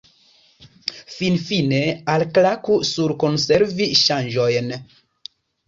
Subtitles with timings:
[1.15, 1.81] Finfine,
[2.15, 4.77] alklaku sur Konservi ŝanĝojn.